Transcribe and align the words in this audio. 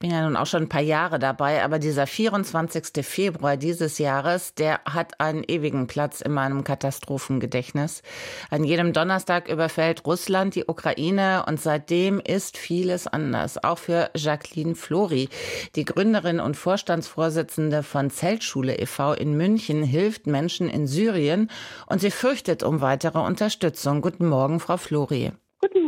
bin 0.00 0.10
ja 0.12 0.22
nun 0.22 0.34
auch 0.34 0.46
schon 0.46 0.62
ein 0.62 0.68
paar 0.70 0.80
Jahre 0.80 1.18
dabei, 1.18 1.62
aber 1.62 1.78
dieser 1.78 2.06
24. 2.06 3.04
Februar 3.04 3.58
dieses 3.58 3.98
Jahres, 3.98 4.54
der 4.54 4.80
hat 4.86 5.20
einen 5.20 5.44
ewigen 5.44 5.88
Platz 5.88 6.22
in 6.22 6.32
meinem 6.32 6.64
Katastrophengedächtnis. 6.64 8.02
An 8.48 8.64
jedem 8.64 8.94
Donnerstag 8.94 9.50
überfällt 9.50 10.06
Russland 10.06 10.54
die 10.54 10.64
Ukraine 10.64 11.44
und 11.46 11.60
seitdem 11.60 12.18
ist 12.18 12.56
vieles 12.56 13.06
anders. 13.08 13.62
Auch 13.62 13.76
für 13.76 14.10
Jacqueline 14.16 14.74
Flori, 14.74 15.28
die 15.76 15.84
Gründerin 15.84 16.40
und 16.40 16.56
Vorstandsvorsitzende 16.56 17.82
von 17.82 18.08
Zeltschule 18.08 18.78
e.V. 18.78 19.12
in 19.12 19.36
München, 19.36 19.82
hilft 19.82 20.26
Menschen 20.26 20.70
in 20.70 20.86
Syrien 20.86 21.50
und 21.86 22.00
sie 22.00 22.10
fürchtet 22.10 22.62
um 22.62 22.80
weitere 22.80 23.18
Unterstützung. 23.18 24.00
Guten 24.00 24.26
Morgen, 24.26 24.60
Frau 24.60 24.78
Flori. 24.78 25.32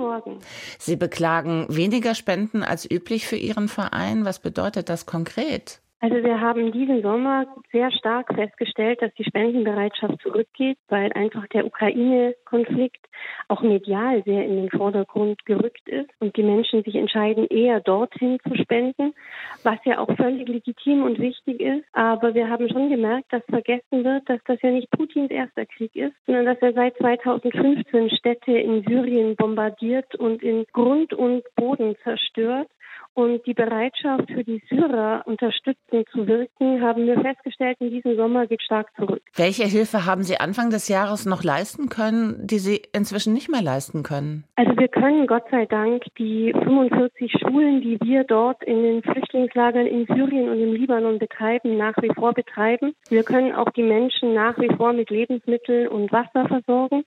Morgen. 0.02 0.38
Sie 0.78 0.96
beklagen 0.96 1.66
weniger 1.68 2.14
Spenden 2.14 2.62
als 2.62 2.90
üblich 2.90 3.26
für 3.26 3.36
Ihren 3.36 3.68
Verein. 3.68 4.24
Was 4.24 4.40
bedeutet 4.40 4.88
das 4.88 5.06
konkret? 5.06 5.80
Also 6.02 6.16
wir 6.16 6.40
haben 6.40 6.72
diesen 6.72 7.00
Sommer 7.00 7.46
sehr 7.70 7.92
stark 7.92 8.34
festgestellt, 8.34 9.00
dass 9.00 9.14
die 9.14 9.22
Spendenbereitschaft 9.22 10.20
zurückgeht, 10.20 10.76
weil 10.88 11.12
einfach 11.12 11.46
der 11.46 11.64
Ukraine-Konflikt 11.64 13.06
auch 13.46 13.62
medial 13.62 14.20
sehr 14.24 14.44
in 14.44 14.56
den 14.56 14.70
Vordergrund 14.70 15.46
gerückt 15.46 15.88
ist 15.88 16.10
und 16.18 16.36
die 16.36 16.42
Menschen 16.42 16.82
sich 16.82 16.96
entscheiden, 16.96 17.46
eher 17.46 17.78
dorthin 17.78 18.40
zu 18.48 18.56
spenden, 18.56 19.14
was 19.62 19.78
ja 19.84 20.00
auch 20.00 20.12
völlig 20.16 20.48
legitim 20.48 21.04
und 21.04 21.20
wichtig 21.20 21.60
ist. 21.60 21.84
Aber 21.92 22.34
wir 22.34 22.50
haben 22.50 22.68
schon 22.68 22.90
gemerkt, 22.90 23.32
dass 23.32 23.44
vergessen 23.48 24.02
wird, 24.02 24.28
dass 24.28 24.40
das 24.46 24.60
ja 24.60 24.72
nicht 24.72 24.90
Putins 24.90 25.30
erster 25.30 25.66
Krieg 25.66 25.94
ist, 25.94 26.16
sondern 26.26 26.46
dass 26.46 26.58
er 26.62 26.72
seit 26.72 26.96
2015 26.96 28.10
Städte 28.10 28.50
in 28.50 28.82
Syrien 28.88 29.36
bombardiert 29.36 30.16
und 30.16 30.42
in 30.42 30.64
Grund 30.72 31.14
und 31.14 31.44
Boden 31.54 31.94
zerstört 32.02 32.66
und 33.14 33.46
die 33.46 33.54
Bereitschaft 33.54 34.30
für 34.30 34.44
die 34.44 34.62
Syrer 34.68 35.22
unterstützend 35.26 36.08
zu 36.12 36.26
wirken, 36.26 36.80
haben 36.80 37.06
wir 37.06 37.20
festgestellt, 37.20 37.76
in 37.80 37.90
diesem 37.90 38.16
Sommer 38.16 38.46
geht 38.46 38.62
stark 38.62 38.88
zurück. 38.96 39.22
Welche 39.34 39.64
Hilfe 39.64 40.06
haben 40.06 40.22
Sie 40.22 40.38
Anfang 40.38 40.70
des 40.70 40.88
Jahres 40.88 41.26
noch 41.26 41.44
leisten 41.44 41.88
können, 41.88 42.46
die 42.46 42.58
Sie 42.58 42.82
inzwischen 42.92 43.32
nicht 43.34 43.50
mehr 43.50 43.62
leisten 43.62 44.02
können? 44.02 44.44
Also 44.56 44.76
wir 44.76 44.88
können 44.88 45.26
Gott 45.26 45.44
sei 45.50 45.66
Dank 45.66 46.04
die 46.18 46.52
45 46.52 47.32
Schulen, 47.40 47.82
die 47.82 47.98
wir 48.02 48.24
dort 48.24 48.62
in 48.64 48.82
den 48.82 49.02
Flüchtlingslagern 49.02 49.86
in 49.86 50.06
Syrien 50.06 50.48
und 50.48 50.60
im 50.60 50.72
Libanon 50.74 51.18
betreiben, 51.18 51.76
nach 51.76 51.94
wie 52.00 52.12
vor 52.14 52.32
betreiben. 52.32 52.94
Wir 53.08 53.24
können 53.24 53.54
auch 53.54 53.70
die 53.70 53.82
Menschen 53.82 54.34
nach 54.34 54.58
wie 54.58 54.74
vor 54.76 54.92
mit 54.92 55.10
Lebensmitteln 55.10 55.88
und 55.88 56.12
Wasser 56.12 56.46
versorgen. 56.48 57.04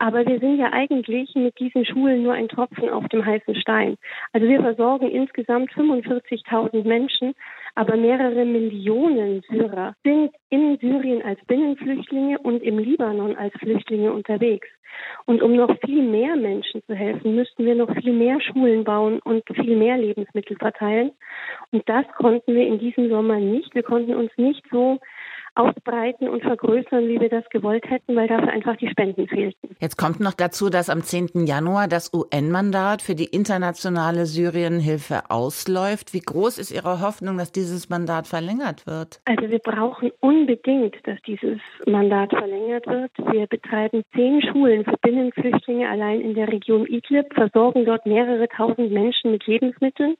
Aber 0.00 0.26
wir 0.26 0.38
sind 0.38 0.58
ja 0.58 0.72
eigentlich 0.72 1.34
mit 1.34 1.58
diesen 1.58 1.84
Schulen 1.84 2.22
nur 2.22 2.34
ein 2.34 2.48
Tropfen 2.48 2.88
auf 2.88 3.08
dem 3.08 3.24
heißen 3.24 3.54
Stein. 3.56 3.96
Also 4.32 4.48
wir 4.48 4.60
versorgen 4.60 5.10
insgesamt 5.10 5.38
insgesamt 5.48 5.72
45.000 5.72 6.86
Menschen, 6.86 7.34
aber 7.74 7.96
mehrere 7.96 8.44
Millionen 8.44 9.42
Syrer 9.48 9.94
sind 10.04 10.30
in 10.50 10.78
Syrien 10.78 11.22
als 11.22 11.38
Binnenflüchtlinge 11.46 12.38
und 12.38 12.62
im 12.62 12.78
Libanon 12.78 13.36
als 13.36 13.54
Flüchtlinge 13.58 14.12
unterwegs. 14.12 14.68
Und 15.26 15.42
um 15.42 15.54
noch 15.54 15.76
viel 15.84 16.02
mehr 16.02 16.34
Menschen 16.34 16.82
zu 16.86 16.94
helfen, 16.94 17.36
müssten 17.36 17.64
wir 17.64 17.74
noch 17.74 17.94
viel 17.94 18.12
mehr 18.12 18.40
Schulen 18.40 18.84
bauen 18.84 19.20
und 19.20 19.44
viel 19.54 19.76
mehr 19.76 19.96
Lebensmittel 19.96 20.56
verteilen. 20.56 21.12
Und 21.70 21.88
das 21.88 22.06
konnten 22.16 22.54
wir 22.54 22.66
in 22.66 22.78
diesem 22.78 23.08
Sommer 23.08 23.38
nicht. 23.38 23.74
Wir 23.74 23.82
konnten 23.82 24.14
uns 24.14 24.30
nicht 24.36 24.64
so 24.70 24.98
ausbreiten 25.58 26.28
und 26.28 26.42
vergrößern, 26.42 27.08
wie 27.08 27.20
wir 27.20 27.28
das 27.28 27.48
gewollt 27.50 27.84
hätten, 27.90 28.14
weil 28.16 28.28
dafür 28.28 28.52
einfach 28.52 28.76
die 28.76 28.88
Spenden 28.88 29.26
fehlten. 29.26 29.76
Jetzt 29.80 29.96
kommt 29.96 30.20
noch 30.20 30.34
dazu, 30.34 30.70
dass 30.70 30.88
am 30.88 31.02
10. 31.02 31.46
Januar 31.46 31.88
das 31.88 32.12
UN-Mandat 32.14 33.02
für 33.02 33.14
die 33.14 33.24
internationale 33.24 34.26
Syrienhilfe 34.26 35.30
ausläuft. 35.30 36.14
Wie 36.14 36.20
groß 36.20 36.58
ist 36.58 36.70
Ihre 36.70 37.00
Hoffnung, 37.00 37.38
dass 37.38 37.52
dieses 37.52 37.88
Mandat 37.88 38.26
verlängert 38.26 38.86
wird? 38.86 39.20
Also 39.24 39.50
wir 39.50 39.58
brauchen 39.58 40.12
unbedingt, 40.20 40.96
dass 41.04 41.18
dieses 41.26 41.58
Mandat 41.86 42.30
verlängert 42.30 42.86
wird. 42.86 43.10
Wir 43.32 43.46
betreiben 43.46 44.02
zehn 44.14 44.40
Schulen 44.42 44.84
für 44.84 44.96
Binnenflüchtlinge 45.02 45.88
allein 45.88 46.20
in 46.20 46.34
der 46.34 46.48
Region 46.48 46.86
Idlib, 46.86 47.34
versorgen 47.34 47.84
dort 47.84 48.06
mehrere 48.06 48.48
tausend 48.48 48.92
Menschen 48.92 49.32
mit 49.32 49.46
Lebensmitteln. 49.46 50.16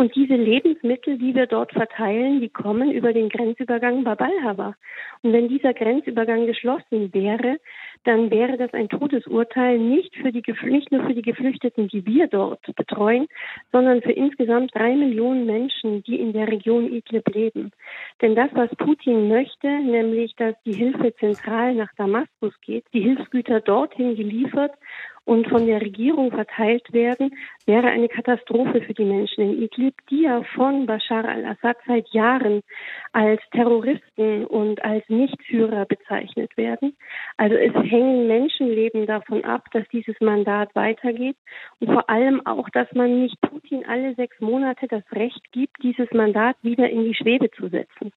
Und 0.00 0.16
diese 0.16 0.34
Lebensmittel, 0.34 1.18
die 1.18 1.34
wir 1.34 1.44
dort 1.44 1.72
verteilen, 1.72 2.40
die 2.40 2.48
kommen 2.48 2.90
über 2.90 3.12
den 3.12 3.28
Grenzübergang 3.28 4.02
Bab 4.02 4.22
al-Hawa. 4.22 4.74
Und 5.20 5.34
wenn 5.34 5.48
dieser 5.48 5.74
Grenzübergang 5.74 6.46
geschlossen 6.46 7.12
wäre, 7.12 7.58
dann 8.04 8.30
wäre 8.30 8.56
das 8.56 8.72
ein 8.72 8.88
Todesurteil 8.88 9.78
nicht, 9.78 10.16
für 10.16 10.32
die, 10.32 10.42
nicht 10.64 10.90
nur 10.90 11.04
für 11.04 11.12
die 11.12 11.20
Geflüchteten, 11.20 11.88
die 11.88 12.06
wir 12.06 12.28
dort 12.28 12.62
betreuen, 12.76 13.26
sondern 13.72 14.00
für 14.00 14.12
insgesamt 14.12 14.74
drei 14.74 14.94
Millionen 14.94 15.44
Menschen, 15.44 16.02
die 16.04 16.18
in 16.18 16.32
der 16.32 16.48
Region 16.48 16.90
Idlib 16.90 17.28
leben. 17.34 17.70
Denn 18.22 18.34
das, 18.34 18.48
was 18.54 18.74
Putin 18.76 19.28
möchte, 19.28 19.68
nämlich, 19.68 20.34
dass 20.36 20.54
die 20.64 20.72
Hilfe 20.72 21.14
zentral 21.16 21.74
nach 21.74 21.92
Damaskus 21.98 22.58
geht, 22.62 22.86
die 22.94 23.02
Hilfsgüter 23.02 23.60
dorthin 23.60 24.16
geliefert 24.16 24.72
und 25.24 25.48
von 25.48 25.66
der 25.66 25.80
Regierung 25.80 26.30
verteilt 26.30 26.92
werden, 26.92 27.30
wäre 27.66 27.88
eine 27.88 28.08
Katastrophe 28.08 28.80
für 28.82 28.94
die 28.94 29.04
Menschen 29.04 29.42
in 29.42 29.62
Idlib, 29.62 29.94
die 30.10 30.22
ja 30.22 30.42
von 30.54 30.86
Bashar 30.86 31.24
al-Assad 31.24 31.76
seit 31.86 32.08
Jahren 32.08 32.62
als 33.12 33.40
Terroristen 33.52 34.46
und 34.46 34.82
als 34.84 35.08
Nichtführer 35.08 35.84
bezeichnet 35.86 36.56
werden. 36.56 36.96
Also 37.36 37.56
es 37.56 37.74
hängen 37.74 38.26
Menschenleben 38.26 39.06
davon 39.06 39.44
ab, 39.44 39.64
dass 39.72 39.86
dieses 39.88 40.16
Mandat 40.20 40.74
weitergeht 40.74 41.36
und 41.78 41.92
vor 41.92 42.08
allem 42.08 42.44
auch, 42.46 42.68
dass 42.70 42.90
man 42.92 43.20
nicht 43.20 43.40
Putin 43.40 43.84
alle 43.86 44.14
sechs 44.14 44.40
Monate 44.40 44.88
das 44.88 45.04
Recht 45.12 45.52
gibt, 45.52 45.82
dieses 45.82 46.10
Mandat 46.12 46.56
wieder 46.62 46.88
in 46.88 47.04
die 47.04 47.14
Schwebe 47.14 47.50
zu 47.50 47.68
setzen. 47.68 48.12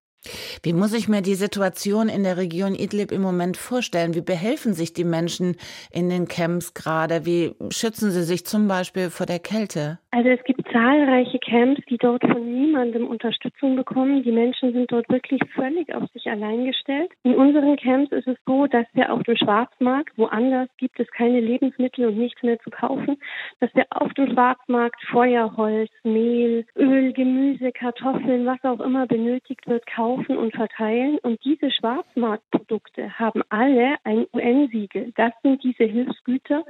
Wie 0.62 0.74
muss 0.74 0.94
ich 0.94 1.08
mir 1.08 1.22
die 1.22 1.36
Situation 1.36 2.08
in 2.08 2.24
der 2.24 2.38
Region 2.38 2.76
Idlib 2.76 3.12
im 3.12 3.22
Moment 3.22 3.58
vorstellen? 3.58 4.14
Wie 4.14 4.22
behelfen 4.22 4.74
sich 4.74 4.94
die 4.94 5.04
Menschen 5.04 5.58
in 5.92 6.10
den 6.10 6.28
Camps 6.28 6.74
gerade? 6.74 7.26
Wie 7.26 7.56
schützen 7.70 8.12
sie 8.12 8.24
sich 8.24 8.46
zum 8.46 8.68
Beispiel 8.68 9.10
vor 9.10 9.26
der 9.26 9.40
Kälte? 9.40 10.00
Also 10.14 10.30
es 10.30 10.44
gibt 10.44 10.72
zahlreiche 10.72 11.40
Camps, 11.40 11.82
die 11.90 11.98
dort 11.98 12.22
von 12.22 12.46
niemandem 12.46 13.08
Unterstützung 13.08 13.76
bekommen. 13.76 14.22
Die 14.22 14.32
Menschen 14.32 14.72
sind 14.72 14.92
dort 14.92 15.10
wirklich 15.10 15.42
völlig 15.56 15.92
auf 15.96 16.08
sich 16.12 16.30
allein 16.30 16.66
gestellt. 16.66 17.12
In 17.24 17.34
unseren 17.34 17.76
Camps 17.78 18.12
ist 18.12 18.28
es 18.28 18.38
so, 18.46 18.68
dass 18.68 18.86
wir 18.94 19.12
auf 19.12 19.24
dem 19.24 19.36
Schwarzmarkt, 19.36 20.16
woanders 20.16 20.70
gibt 20.78 21.00
es 21.00 21.10
keine 21.10 21.40
Lebensmittel 21.40 22.06
und 22.06 22.20
nichts 22.20 22.44
mehr 22.44 22.60
zu 22.60 22.70
kaufen, 22.70 23.18
dass 23.60 23.74
wir 23.74 23.88
auf 23.90 24.14
dem 24.14 24.32
Schwarzmarkt 24.32 25.04
Feuerholz, 25.10 25.90
Mehl, 26.04 26.64
Öl, 26.76 27.12
Gemüse, 27.14 27.72
Kartoffeln, 27.72 28.46
was 28.46 28.64
auch 28.64 28.82
immer 28.82 29.08
benötigt 29.08 29.66
wird, 29.66 29.84
kaufen 29.88 30.38
und 30.38 30.54
verteilen. 30.54 31.18
Und 31.24 31.44
diese 31.44 31.72
Schwarzmarktprodukte 31.72 33.18
haben 33.18 33.42
alle 33.50 33.96
ein 34.04 34.28
UN-Siegel. 34.32 35.12
Das 35.16 35.34
sind 35.42 35.64
diese 35.64 35.86
Hilfsgüter, 35.86 36.64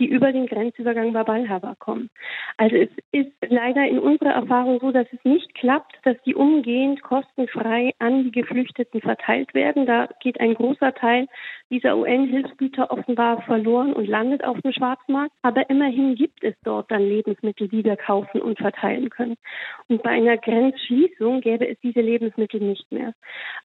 die 0.00 0.08
über 0.08 0.32
den 0.32 0.46
Grenzübergang 0.46 1.12
Babalhava 1.12 1.76
kommen. 1.78 2.10
Also 2.56 2.74
es 2.76 2.88
ist 3.12 3.32
leider 3.46 3.86
in 3.86 3.98
unserer 3.98 4.32
Erfahrung 4.32 4.80
so, 4.80 4.90
dass 4.90 5.06
es 5.12 5.22
nicht 5.24 5.54
klappt, 5.54 5.98
dass 6.04 6.16
die 6.24 6.34
umgehend 6.34 7.02
kostenfrei 7.02 7.92
an 7.98 8.24
die 8.24 8.32
Geflüchteten 8.32 9.00
verteilt 9.00 9.54
werden. 9.54 9.86
Da 9.86 10.08
geht 10.20 10.40
ein 10.40 10.54
großer 10.54 10.94
Teil 10.94 11.28
dieser 11.70 11.96
UN-Hilfsgüter 11.96 12.90
offenbar 12.90 13.42
verloren 13.42 13.92
und 13.92 14.06
landet 14.06 14.44
auf 14.44 14.60
dem 14.60 14.72
Schwarzmarkt. 14.72 15.32
Aber 15.42 15.68
immerhin 15.70 16.14
gibt 16.16 16.42
es 16.42 16.54
dort 16.64 16.90
dann 16.90 17.02
Lebensmittel, 17.02 17.68
die 17.68 17.84
wir 17.84 17.96
kaufen 17.96 18.42
und 18.42 18.58
verteilen 18.58 19.08
können. 19.10 19.36
Und 19.88 20.02
bei 20.02 20.10
einer 20.10 20.36
Grenzschließung 20.36 21.40
gäbe 21.40 21.68
es 21.68 21.78
diese 21.82 22.00
Lebensmittel 22.00 22.60
nicht 22.60 22.90
mehr. 22.90 23.12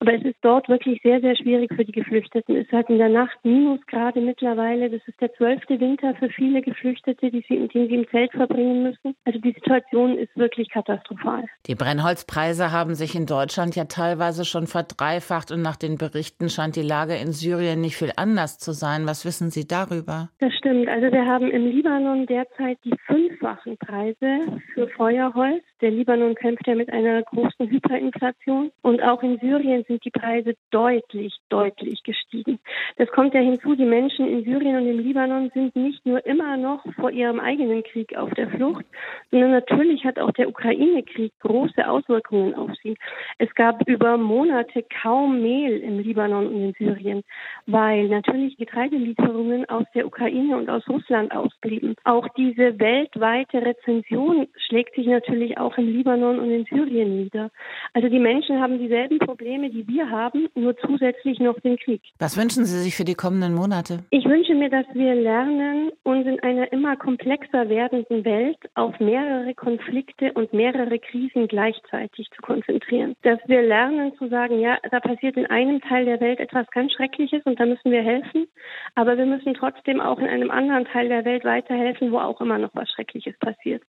Aber 0.00 0.14
es 0.14 0.22
ist 0.22 0.36
dort 0.42 0.68
wirklich 0.68 1.00
sehr, 1.02 1.20
sehr 1.20 1.36
schwierig 1.36 1.72
für 1.74 1.84
die 1.84 1.92
Geflüchteten. 1.92 2.56
Es 2.56 2.70
hat 2.72 2.88
in 2.88 2.98
der 2.98 3.08
Nacht 3.08 3.36
Minusgrade 3.44 4.20
mittlerweile. 4.20 4.90
Das 4.90 5.00
ist 5.06 5.20
der 5.20 5.32
zwölfte 5.34 5.80
Winter 5.80 6.14
für 6.14 6.28
viele 6.28 6.62
Geflüchtete, 6.62 7.30
die 7.30 7.44
sie, 7.48 7.68
den 7.68 7.88
sie 7.88 7.94
im 7.94 8.08
Zelt 8.08 8.32
verbringen 8.32 8.84
müssen. 8.84 9.16
Also 9.24 9.38
die 9.40 9.52
Situation 9.52 10.16
ist 10.16 10.36
wirklich 10.36 10.70
katastrophal. 10.70 11.44
Die 11.66 11.74
Brennholzpreise 11.74 12.70
haben 12.70 12.94
sich 12.94 13.14
in 13.14 13.26
Deutschland 13.26 13.74
ja 13.76 13.84
teilweise 13.84 14.44
schon 14.44 14.66
verdreifacht 14.66 15.50
und 15.50 15.62
nach 15.62 15.76
den 15.76 15.98
Berichten 15.98 16.48
scheint 16.48 16.76
die 16.76 16.82
Lage 16.82 17.16
in 17.16 17.32
Syrien 17.32 17.80
nicht 17.80 17.95
viel 17.96 18.12
anders 18.16 18.58
zu 18.58 18.72
sein. 18.72 19.06
Was 19.06 19.24
wissen 19.24 19.50
Sie 19.50 19.66
darüber? 19.66 20.30
Das 20.38 20.52
stimmt. 20.54 20.88
Also 20.88 21.10
wir 21.12 21.24
haben 21.26 21.50
im 21.50 21.66
Libanon 21.66 22.26
derzeit 22.26 22.78
die 22.84 22.94
fünffachen 23.06 23.76
Preise 23.78 24.60
für 24.74 24.88
Feuerholz. 24.88 25.64
Der 25.82 25.90
Libanon 25.90 26.34
kämpft 26.34 26.66
ja 26.66 26.74
mit 26.74 26.90
einer 26.90 27.22
großen 27.22 27.68
Hyperinflation 27.68 28.72
und 28.80 29.02
auch 29.02 29.22
in 29.22 29.38
Syrien 29.38 29.84
sind 29.86 30.02
die 30.06 30.10
Preise 30.10 30.54
deutlich, 30.70 31.34
deutlich 31.50 32.02
gestiegen. 32.02 32.58
Das 32.96 33.10
kommt 33.10 33.34
ja 33.34 33.40
hinzu, 33.40 33.74
die 33.74 33.84
Menschen 33.84 34.26
in 34.26 34.42
Syrien 34.44 34.76
und 34.76 34.86
im 34.86 35.00
Libanon 35.00 35.50
sind 35.52 35.76
nicht 35.76 36.06
nur 36.06 36.24
immer 36.24 36.56
noch 36.56 36.82
vor 36.94 37.10
ihrem 37.10 37.40
eigenen 37.40 37.82
Krieg 37.82 38.16
auf 38.16 38.30
der 38.34 38.48
Flucht, 38.48 38.86
sondern 39.30 39.50
natürlich 39.50 40.04
hat 40.04 40.18
auch 40.18 40.30
der 40.32 40.48
Ukraine-Krieg 40.48 41.32
große 41.40 41.86
Auswirkungen 41.86 42.54
auf 42.54 42.70
sie. 42.82 42.96
Es 43.36 43.54
gab 43.54 43.86
über 43.86 44.16
Monate 44.16 44.82
kaum 45.02 45.42
Mehl 45.42 45.76
im 45.78 45.98
Libanon 45.98 46.46
und 46.46 46.54
in 46.54 46.72
Syrien, 46.78 47.22
weil 47.66 48.08
natürlich 48.08 48.56
Getreidelieferungen 48.56 49.68
aus 49.68 49.84
der 49.94 50.06
Ukraine 50.06 50.56
und 50.56 50.70
aus 50.70 50.88
Russland 50.88 51.32
ausblieben. 51.32 51.94
Auch 52.04 52.28
diese 52.36 52.78
weltweite 52.78 53.60
Rezension 53.60 54.46
schlägt 54.56 54.94
sich 54.94 55.06
natürlich 55.06 55.58
auch 55.58 55.65
im 55.78 55.86
Libanon 55.86 56.38
und 56.38 56.50
in 56.50 56.64
Syrien 56.64 57.16
nieder. 57.16 57.50
Also 57.92 58.08
die 58.08 58.18
Menschen 58.18 58.60
haben 58.60 58.78
dieselben 58.78 59.18
Probleme, 59.18 59.70
die 59.70 59.86
wir 59.88 60.10
haben, 60.10 60.48
nur 60.54 60.76
zusätzlich 60.76 61.40
noch 61.40 61.58
den 61.60 61.76
Krieg. 61.78 62.02
Was 62.18 62.36
wünschen 62.36 62.64
Sie 62.64 62.78
sich 62.78 62.96
für 62.96 63.04
die 63.04 63.14
kommenden 63.14 63.54
Monate? 63.54 64.04
Ich 64.10 64.24
wünsche 64.24 64.54
mir, 64.54 64.70
dass 64.70 64.86
wir 64.94 65.14
lernen, 65.14 65.90
uns 66.02 66.26
in 66.26 66.40
einer 66.40 66.72
immer 66.72 66.96
komplexer 66.96 67.68
werdenden 67.68 68.24
Welt 68.24 68.58
auf 68.74 68.98
mehrere 69.00 69.54
Konflikte 69.54 70.32
und 70.32 70.52
mehrere 70.52 70.98
Krisen 70.98 71.48
gleichzeitig 71.48 72.28
zu 72.34 72.42
konzentrieren. 72.42 73.16
Dass 73.22 73.38
wir 73.46 73.62
lernen 73.62 74.12
zu 74.18 74.28
sagen, 74.28 74.60
ja, 74.60 74.78
da 74.90 75.00
passiert 75.00 75.36
in 75.36 75.46
einem 75.46 75.80
Teil 75.80 76.04
der 76.04 76.20
Welt 76.20 76.40
etwas 76.40 76.66
ganz 76.70 76.92
Schreckliches 76.92 77.42
und 77.44 77.58
da 77.58 77.66
müssen 77.66 77.90
wir 77.90 78.02
helfen, 78.02 78.46
aber 78.94 79.16
wir 79.18 79.26
müssen 79.26 79.54
trotzdem 79.54 80.00
auch 80.00 80.18
in 80.18 80.26
einem 80.26 80.50
anderen 80.50 80.84
Teil 80.84 81.08
der 81.08 81.24
Welt 81.24 81.44
weiterhelfen, 81.44 82.12
wo 82.12 82.18
auch 82.18 82.40
immer 82.40 82.58
noch 82.58 82.70
was 82.74 82.90
Schreckliches 82.90 83.38
passiert. 83.38 83.82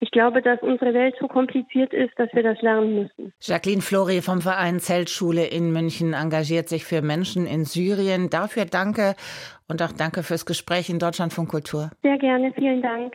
Ich 0.00 0.10
glaube, 0.10 0.42
dass 0.42 0.62
unsere 0.62 0.94
Welt 0.94 1.16
so 1.24 1.28
kompliziert 1.28 1.92
ist, 1.92 2.12
dass 2.18 2.28
wir 2.32 2.42
das 2.42 2.60
lernen 2.60 2.94
müssen. 2.94 3.32
Jacqueline 3.40 3.82
Flori 3.82 4.20
vom 4.20 4.40
Verein 4.40 4.78
Zeltschule 4.78 5.46
in 5.46 5.72
München 5.72 6.12
engagiert 6.12 6.68
sich 6.68 6.84
für 6.84 7.02
Menschen 7.02 7.46
in 7.46 7.64
Syrien. 7.64 8.28
Dafür 8.30 8.66
danke 8.66 9.14
und 9.68 9.82
auch 9.82 9.92
danke 9.92 10.22
fürs 10.22 10.44
Gespräch 10.44 10.90
in 10.90 10.98
Deutschlandfunk 10.98 11.50
Kultur. 11.50 11.90
Sehr 12.02 12.18
gerne, 12.18 12.52
vielen 12.54 12.82
Dank. 12.82 13.14